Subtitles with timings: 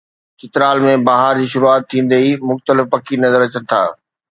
[0.39, 3.81] چترال ۾ بهار جي شروعات ٿيندي ئي مختلف پکي نظر اچن ٿا